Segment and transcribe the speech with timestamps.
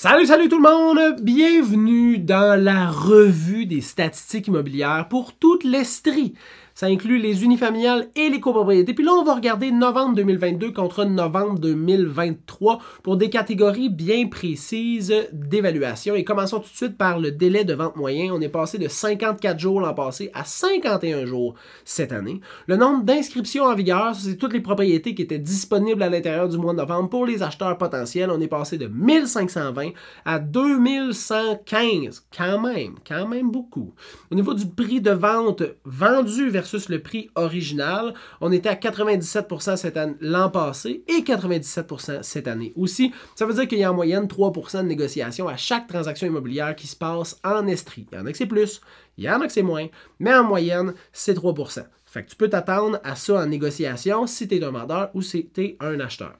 [0.00, 1.20] Salut, salut tout le monde!
[1.22, 6.34] Bienvenue dans la revue des statistiques immobilières pour toute l'Estrie.
[6.78, 8.94] Ça inclut les unifamiliales et les copropriétés.
[8.94, 15.12] Puis là, on va regarder novembre 2022 contre novembre 2023 pour des catégories bien précises
[15.32, 16.14] d'évaluation.
[16.14, 18.32] Et commençons tout de suite par le délai de vente moyen.
[18.32, 22.40] On est passé de 54 jours l'an passé à 51 jours cette année.
[22.68, 26.58] Le nombre d'inscriptions en vigueur, c'est toutes les propriétés qui étaient disponibles à l'intérieur du
[26.58, 28.30] mois de novembre pour les acheteurs potentiels.
[28.30, 29.88] On est passé de 1520
[30.24, 32.24] à 2115.
[32.36, 33.94] Quand même, quand même beaucoup.
[34.30, 38.14] Au niveau du prix de vente vendu versus le prix original.
[38.40, 43.12] On était à 97% cette l'an passé et 97% cette année aussi.
[43.34, 46.76] Ça veut dire qu'il y a en moyenne 3% de négociation à chaque transaction immobilière
[46.76, 48.06] qui se passe en Estrie.
[48.12, 48.80] Il y en a que c'est plus,
[49.16, 49.86] il y en a que c'est moins,
[50.18, 51.84] mais en moyenne, c'est 3%.
[52.06, 55.48] Fait tu peux t'attendre à ça en négociation si tu es un vendeur ou si
[55.52, 56.36] tu es un acheteur.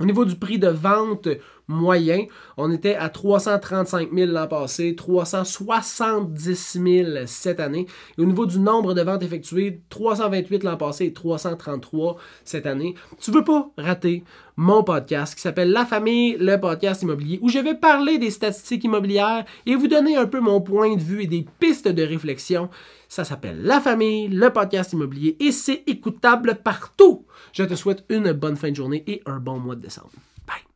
[0.00, 1.28] Au niveau du prix de vente
[1.68, 2.24] moyen,
[2.56, 7.86] on était à 335 000 l'an passé, 370 000 cette année.
[8.16, 12.94] Et au niveau du nombre de ventes effectuées, 328 l'an passé et 333 cette année.
[13.20, 14.24] Tu veux pas rater
[14.56, 18.84] mon podcast qui s'appelle La famille, le podcast immobilier, où je vais parler des statistiques
[18.84, 22.70] immobilières et vous donner un peu mon point de vue et des pistes de réflexion.
[23.08, 27.26] Ça s'appelle La famille, le podcast immobilier et c'est écoutable partout.
[27.52, 30.10] Je te souhaite une bonne fin de journée et un bon mois de décembre.
[30.46, 30.67] Bye.